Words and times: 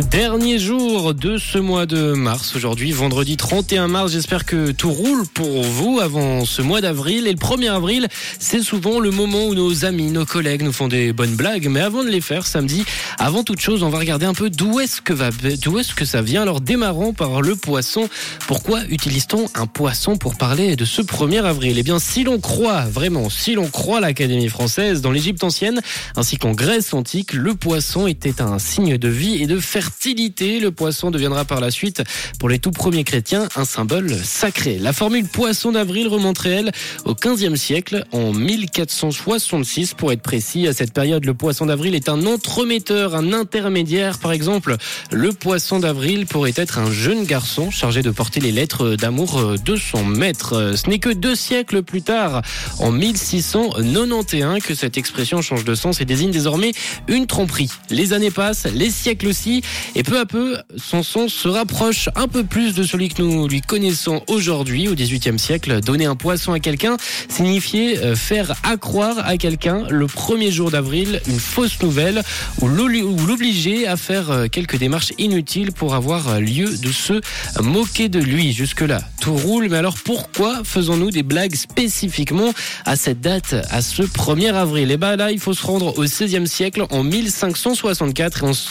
Dernier 0.00 0.58
jour 0.58 1.14
de 1.14 1.38
ce 1.38 1.56
mois 1.56 1.86
de 1.86 2.12
mars, 2.12 2.54
aujourd'hui, 2.54 2.92
vendredi 2.92 3.38
31 3.38 3.88
mars. 3.88 4.12
J'espère 4.12 4.44
que 4.44 4.70
tout 4.70 4.90
roule 4.90 5.26
pour 5.26 5.62
vous 5.62 6.00
avant 6.00 6.44
ce 6.44 6.60
mois 6.60 6.82
d'avril. 6.82 7.26
Et 7.26 7.32
le 7.32 7.38
1er 7.38 7.70
avril, 7.70 8.06
c'est 8.38 8.60
souvent 8.60 9.00
le 9.00 9.10
moment 9.10 9.46
où 9.46 9.54
nos 9.54 9.86
amis, 9.86 10.10
nos 10.10 10.26
collègues 10.26 10.62
nous 10.62 10.72
font 10.72 10.88
des 10.88 11.14
bonnes 11.14 11.34
blagues. 11.34 11.68
Mais 11.70 11.80
avant 11.80 12.04
de 12.04 12.10
les 12.10 12.20
faire, 12.20 12.46
samedi, 12.46 12.84
avant 13.18 13.42
toute 13.42 13.60
chose, 13.60 13.82
on 13.82 13.88
va 13.88 13.98
regarder 13.98 14.26
un 14.26 14.34
peu 14.34 14.50
d'où 14.50 14.80
est-ce 14.80 15.00
que 15.00 15.14
va, 15.14 15.30
d'où 15.62 15.78
est-ce 15.78 15.94
que 15.94 16.04
ça 16.04 16.20
vient. 16.20 16.42
Alors 16.42 16.60
démarrons 16.60 17.14
par 17.14 17.40
le 17.40 17.56
poisson. 17.56 18.10
Pourquoi 18.46 18.82
utilise-t-on 18.90 19.46
un 19.54 19.66
poisson 19.66 20.18
pour 20.18 20.36
parler 20.36 20.76
de 20.76 20.84
ce 20.84 21.00
1er 21.00 21.42
avril? 21.42 21.78
Eh 21.78 21.82
bien, 21.82 21.98
si 21.98 22.22
l'on 22.22 22.38
croit, 22.38 22.82
vraiment, 22.82 23.30
si 23.30 23.54
l'on 23.54 23.68
croit 23.68 24.00
l'Académie 24.00 24.48
française, 24.48 25.00
dans 25.00 25.10
l'Égypte 25.10 25.42
ancienne, 25.42 25.80
ainsi 26.16 26.36
qu'en 26.36 26.52
Grèce 26.52 26.92
antique, 26.92 27.32
le 27.32 27.54
poisson 27.54 28.06
était 28.06 28.42
un 28.42 28.58
signe 28.58 28.98
de 28.98 29.08
vie 29.08 29.42
et 29.42 29.46
de 29.46 29.58
fertilité. 29.58 29.85
Le 30.06 30.70
poisson 30.70 31.10
deviendra 31.10 31.44
par 31.44 31.60
la 31.60 31.72
suite, 31.72 32.04
pour 32.38 32.48
les 32.48 32.60
tout 32.60 32.70
premiers 32.70 33.02
chrétiens, 33.02 33.48
un 33.56 33.64
symbole 33.64 34.14
sacré. 34.22 34.78
La 34.78 34.92
formule 34.92 35.26
poisson 35.26 35.72
d'avril 35.72 36.06
remonterait, 36.06 36.50
elle, 36.50 36.72
au 37.04 37.14
15e 37.14 37.56
siècle, 37.56 38.04
en 38.12 38.32
1466 38.32 39.94
pour 39.94 40.12
être 40.12 40.22
précis. 40.22 40.68
À 40.68 40.72
cette 40.72 40.92
période, 40.92 41.24
le 41.24 41.34
poisson 41.34 41.66
d'avril 41.66 41.96
est 41.96 42.08
un 42.08 42.24
entremetteur, 42.24 43.16
un 43.16 43.32
intermédiaire. 43.32 44.18
Par 44.20 44.30
exemple, 44.30 44.76
le 45.10 45.32
poisson 45.32 45.80
d'avril 45.80 46.26
pourrait 46.26 46.54
être 46.54 46.78
un 46.78 46.92
jeune 46.92 47.24
garçon 47.24 47.72
chargé 47.72 48.02
de 48.02 48.12
porter 48.12 48.38
les 48.38 48.52
lettres 48.52 48.94
d'amour 48.94 49.56
de 49.58 49.74
son 49.74 50.04
maître. 50.04 50.74
Ce 50.76 50.88
n'est 50.88 51.00
que 51.00 51.10
deux 51.10 51.34
siècles 51.34 51.82
plus 51.82 52.02
tard, 52.02 52.42
en 52.78 52.92
1691, 52.92 54.62
que 54.62 54.76
cette 54.76 54.98
expression 54.98 55.42
change 55.42 55.64
de 55.64 55.74
sens 55.74 56.00
et 56.00 56.04
désigne 56.04 56.30
désormais 56.30 56.70
une 57.08 57.26
tromperie. 57.26 57.70
Les 57.90 58.12
années 58.12 58.30
passent, 58.30 58.66
les 58.72 58.90
siècles 58.90 59.26
aussi, 59.26 59.62
et 59.94 60.02
peu 60.02 60.18
à 60.18 60.26
peu, 60.26 60.56
son 60.76 61.02
sens 61.02 61.32
se 61.32 61.48
rapproche 61.48 62.08
un 62.14 62.28
peu 62.28 62.44
plus 62.44 62.74
de 62.74 62.82
celui 62.82 63.08
que 63.08 63.22
nous 63.22 63.48
lui 63.48 63.60
connaissons 63.60 64.22
aujourd'hui, 64.28 64.88
au 64.88 64.94
XVIIIe 64.94 65.38
siècle. 65.38 65.80
Donner 65.80 66.06
un 66.06 66.16
poisson 66.16 66.52
à 66.52 66.60
quelqu'un 66.60 66.96
signifiait 67.28 67.98
euh, 67.98 68.14
faire 68.14 68.54
accroire 68.62 69.18
à 69.24 69.36
quelqu'un 69.36 69.86
le 69.88 70.06
premier 70.06 70.50
jour 70.50 70.70
d'avril 70.70 71.20
une 71.26 71.40
fausse 71.40 71.82
nouvelle 71.82 72.22
ou 72.60 72.68
l'obliger 72.68 73.86
à 73.86 73.96
faire 73.96 74.30
euh, 74.30 74.46
quelques 74.48 74.76
démarches 74.76 75.12
inutiles 75.18 75.72
pour 75.72 75.94
avoir 75.94 76.40
lieu 76.40 76.76
de 76.76 76.92
se 76.92 77.20
moquer 77.60 78.08
de 78.08 78.20
lui. 78.20 78.52
Jusque-là, 78.52 79.00
tout 79.20 79.34
roule. 79.34 79.68
Mais 79.70 79.78
alors 79.78 79.96
pourquoi 80.04 80.62
faisons-nous 80.64 81.10
des 81.10 81.22
blagues 81.22 81.54
spécifiquement 81.54 82.52
à 82.84 82.96
cette 82.96 83.20
date, 83.20 83.54
à 83.70 83.82
ce 83.82 84.02
1er 84.02 84.54
avril? 84.54 84.90
Et 84.90 84.96
ben 84.96 85.16
là, 85.16 85.32
il 85.32 85.40
faut 85.40 85.54
se 85.54 85.66
rendre 85.66 85.98
au 85.98 86.02
XVIe 86.02 86.46
siècle, 86.46 86.84
en 86.90 87.02
1564, 87.02 88.44
et 88.44 88.46
on 88.46 88.52
se 88.52 88.66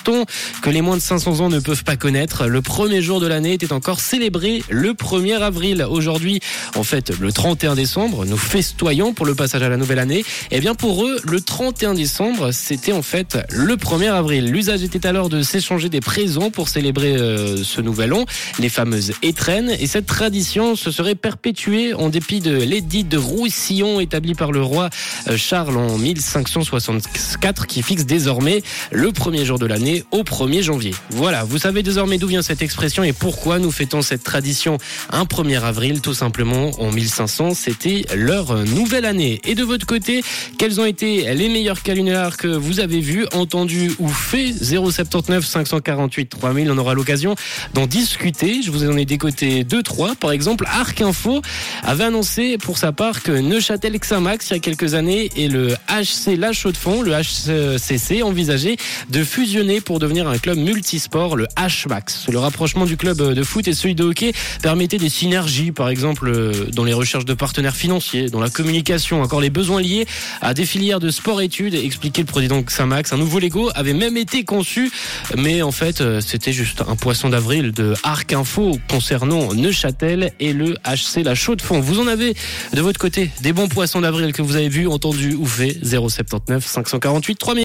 que 0.61 0.69
les 0.69 0.81
moins 0.85 0.97
de 0.97 1.01
500 1.01 1.39
ans 1.39 1.49
ne 1.49 1.59
peuvent 1.59 1.83
pas 1.83 1.97
connaître. 1.97 2.45
Le 2.45 2.61
premier 2.61 3.01
jour 3.01 3.19
de 3.19 3.25
l'année 3.25 3.53
était 3.53 3.73
encore 3.73 3.99
célébré 3.99 4.61
le 4.69 4.93
1er 4.93 5.41
avril. 5.41 5.83
Aujourd'hui, 5.89 6.41
en 6.75 6.83
fait, 6.83 7.11
le 7.19 7.31
31 7.31 7.73
décembre, 7.73 8.23
nous 8.25 8.37
festoyons 8.37 9.11
pour 9.11 9.25
le 9.25 9.33
passage 9.33 9.63
à 9.63 9.69
la 9.69 9.77
nouvelle 9.77 9.97
année. 9.97 10.23
Et 10.51 10.59
bien 10.59 10.75
pour 10.75 11.03
eux, 11.03 11.19
le 11.23 11.41
31 11.41 11.95
décembre, 11.95 12.51
c'était 12.51 12.91
en 12.91 13.01
fait 13.01 13.39
le 13.49 13.75
1er 13.77 14.11
avril. 14.11 14.45
L'usage 14.45 14.83
était 14.83 15.07
alors 15.07 15.27
de 15.29 15.41
s'échanger 15.41 15.89
des 15.89 16.01
présents 16.01 16.51
pour 16.51 16.69
célébrer 16.69 17.15
euh, 17.15 17.63
ce 17.63 17.81
nouvel 17.81 18.13
an, 18.13 18.25
les 18.59 18.69
fameuses 18.69 19.13
étrennes. 19.23 19.71
Et 19.79 19.87
cette 19.87 20.05
tradition 20.05 20.75
se 20.75 20.91
serait 20.91 21.15
perpétuée 21.15 21.95
en 21.95 22.09
dépit 22.09 22.41
de 22.41 22.55
l'édit 22.55 23.03
de 23.03 23.17
Roussillon 23.17 23.99
établi 23.99 24.35
par 24.35 24.51
le 24.51 24.61
roi 24.61 24.91
euh, 25.29 25.35
Charles 25.35 25.77
en 25.77 25.97
1564 25.97 27.65
qui 27.65 27.81
fixe 27.81 28.05
désormais 28.05 28.61
le 28.91 29.11
premier 29.11 29.45
jour 29.45 29.57
de 29.57 29.65
l'année 29.65 30.03
au 30.11 30.21
1er 30.21 30.61
janvier. 30.61 30.74
Voilà, 31.09 31.43
vous 31.43 31.57
savez 31.57 31.83
désormais 31.83 32.17
d'où 32.17 32.27
vient 32.27 32.41
cette 32.41 32.61
expression 32.61 33.03
et 33.03 33.13
pourquoi 33.13 33.59
nous 33.59 33.71
fêtons 33.71 34.01
cette 34.01 34.23
tradition 34.23 34.77
un 35.11 35.23
1er 35.23 35.61
avril, 35.61 36.01
tout 36.01 36.13
simplement 36.13 36.71
en 36.79 36.91
1500, 36.91 37.53
c'était 37.53 38.05
leur 38.15 38.55
nouvelle 38.65 39.05
année. 39.05 39.39
Et 39.45 39.55
de 39.55 39.63
votre 39.63 39.85
côté, 39.85 40.23
quels 40.57 40.79
ont 40.79 40.85
été 40.85 41.33
les 41.33 41.49
meilleurs 41.49 41.83
calendars 41.83 42.37
que 42.37 42.47
vous 42.47 42.79
avez 42.79 42.99
vus, 42.99 43.25
entendus 43.33 43.91
ou 43.99 44.07
faits 44.07 44.63
079 44.63 45.45
548 45.45 46.29
3000, 46.29 46.71
on 46.71 46.77
aura 46.77 46.93
l'occasion 46.93 47.35
d'en 47.73 47.87
discuter. 47.87 48.61
Je 48.61 48.71
vous 48.71 48.89
en 48.89 48.97
ai 48.97 49.05
décoté 49.05 49.63
deux, 49.63 49.83
trois. 49.83 50.15
Par 50.15 50.31
exemple, 50.31 50.65
Arc 50.67 51.01
Info 51.01 51.41
avait 51.83 52.05
annoncé 52.05 52.57
pour 52.57 52.77
sa 52.77 52.91
part 52.91 53.23
que 53.23 53.31
Neuchâtel 53.31 53.97
Xamax, 53.97 54.49
il 54.49 54.53
y 54.53 54.55
a 54.57 54.59
quelques 54.59 54.93
années, 54.93 55.29
et 55.35 55.47
le 55.47 55.75
HC 55.89 56.37
La 56.37 56.53
Chaux-de-Fonds, 56.53 57.01
le 57.01 57.13
HCC, 57.13 58.23
envisageait 58.23 58.77
de 59.09 59.23
fusionner 59.23 59.81
pour 59.81 59.99
devenir 59.99 60.27
un 60.27 60.37
club 60.37 60.57
multisport, 60.65 61.35
le 61.35 61.47
H-Max. 61.55 62.25
Le 62.29 62.39
rapprochement 62.39 62.85
du 62.85 62.97
club 62.97 63.21
de 63.21 63.43
foot 63.43 63.67
et 63.67 63.73
celui 63.73 63.93
de 63.93 64.03
hockey 64.03 64.33
permettait 64.61 64.97
des 64.97 65.09
synergies, 65.09 65.71
par 65.71 65.89
exemple, 65.89 66.31
dans 66.73 66.83
les 66.83 66.93
recherches 66.93 67.25
de 67.25 67.33
partenaires 67.35 67.75
financiers, 67.75 68.29
dans 68.29 68.39
la 68.39 68.49
communication, 68.49 69.21
encore 69.21 69.41
les 69.41 69.51
besoins 69.51 69.81
liés 69.81 70.07
à 70.41 70.53
des 70.53 70.65
filières 70.65 70.99
de 70.99 71.09
sport-études, 71.09 71.75
expliquait 71.75 72.23
le 72.23 72.27
président 72.27 72.61
Xamax. 72.61 73.13
Un 73.13 73.17
nouveau 73.17 73.39
Lego 73.39 73.69
avait 73.75 73.93
même 73.93 74.17
été 74.17 74.43
conçu, 74.43 74.91
mais 75.37 75.61
en 75.61 75.71
fait, 75.71 76.03
c'était 76.19 76.53
juste 76.53 76.83
un 76.87 76.95
poisson 76.95 77.29
d'avril 77.29 77.71
de 77.71 77.93
Arc 78.03 78.33
Info 78.33 78.77
concernant 78.89 79.53
Neuchâtel 79.53 80.31
et 80.39 80.51
le 80.51 80.75
HC 80.83 81.23
La 81.23 81.35
Chaux-de-Fonds. 81.35 81.79
Vous 81.79 81.99
en 81.99 82.07
avez 82.07 82.33
de 82.73 82.81
votre 82.81 82.99
côté 82.99 83.29
des 83.41 83.53
bons 83.53 83.67
poissons 83.67 84.01
d'avril 84.01 84.33
que 84.33 84.41
vous 84.41 84.55
avez 84.55 84.69
vus, 84.69 84.87
entendus 84.87 85.35
ou 85.35 85.45
fait 85.45 85.77
079 85.83 86.65
548 86.65 87.35
3000. 87.35 87.45